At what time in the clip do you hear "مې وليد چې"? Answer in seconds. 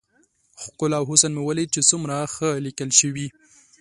1.35-1.81